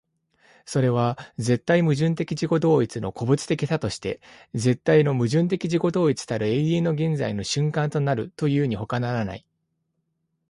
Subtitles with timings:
[0.65, 4.19] それは絶対矛盾的自己同一の個物的多として
[4.55, 9.45] 絶対の矛盾的自己同一たる永遠の現在の瞬間となるというにほかならない。